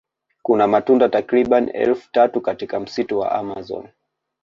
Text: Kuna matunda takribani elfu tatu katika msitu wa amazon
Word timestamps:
Kuna 0.41 0.67
matunda 0.67 1.09
takribani 1.09 1.71
elfu 1.71 2.11
tatu 2.11 2.41
katika 2.41 2.79
msitu 2.79 3.19
wa 3.19 3.31
amazon 3.31 3.89